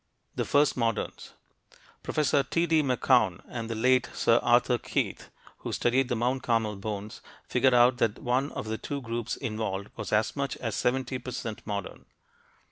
[0.33, 1.33] THE FIRST MODERNS
[2.01, 2.65] Professor T.
[2.65, 2.81] D.
[2.81, 7.99] McCown and the late Sir Arthur Keith, who studied the Mount Carmel bones, figured out
[7.99, 12.05] that one of the two groups involved was as much as 70 per cent modern.